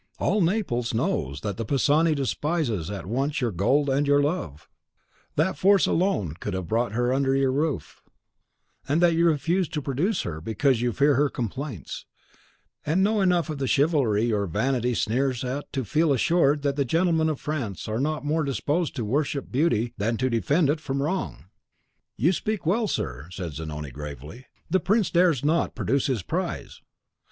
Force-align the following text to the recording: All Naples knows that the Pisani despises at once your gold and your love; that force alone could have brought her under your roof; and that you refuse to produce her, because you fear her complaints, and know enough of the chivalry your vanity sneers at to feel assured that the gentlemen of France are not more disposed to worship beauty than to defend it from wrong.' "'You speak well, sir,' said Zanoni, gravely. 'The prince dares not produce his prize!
All 0.17 0.41
Naples 0.41 0.95
knows 0.95 1.41
that 1.41 1.57
the 1.57 1.63
Pisani 1.63 2.15
despises 2.15 2.89
at 2.89 3.05
once 3.05 3.39
your 3.39 3.51
gold 3.51 3.87
and 3.87 4.07
your 4.07 4.19
love; 4.19 4.67
that 5.35 5.59
force 5.59 5.85
alone 5.85 6.33
could 6.39 6.55
have 6.55 6.67
brought 6.67 6.93
her 6.93 7.13
under 7.13 7.35
your 7.35 7.51
roof; 7.51 8.01
and 8.89 8.99
that 8.99 9.13
you 9.13 9.27
refuse 9.27 9.69
to 9.69 9.79
produce 9.79 10.23
her, 10.23 10.41
because 10.41 10.81
you 10.81 10.91
fear 10.91 11.13
her 11.13 11.29
complaints, 11.29 12.07
and 12.83 13.03
know 13.03 13.21
enough 13.21 13.51
of 13.51 13.59
the 13.59 13.67
chivalry 13.67 14.23
your 14.25 14.47
vanity 14.47 14.95
sneers 14.95 15.43
at 15.43 15.71
to 15.71 15.85
feel 15.85 16.11
assured 16.11 16.63
that 16.63 16.77
the 16.77 16.83
gentlemen 16.83 17.29
of 17.29 17.39
France 17.39 17.87
are 17.87 17.99
not 17.99 18.25
more 18.25 18.43
disposed 18.43 18.95
to 18.95 19.05
worship 19.05 19.51
beauty 19.51 19.93
than 19.97 20.17
to 20.17 20.31
defend 20.31 20.67
it 20.67 20.79
from 20.79 21.03
wrong.' 21.03 21.45
"'You 22.17 22.31
speak 22.31 22.65
well, 22.65 22.87
sir,' 22.87 23.27
said 23.29 23.53
Zanoni, 23.53 23.91
gravely. 23.91 24.47
'The 24.67 24.79
prince 24.79 25.11
dares 25.11 25.45
not 25.45 25.75
produce 25.75 26.07
his 26.07 26.23
prize! 26.23 26.81